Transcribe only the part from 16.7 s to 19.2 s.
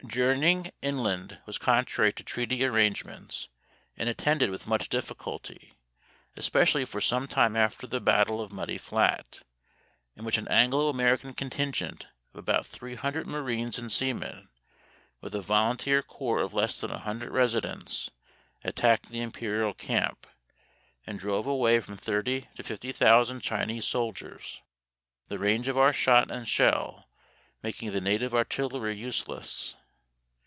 than a hundred residents, attacked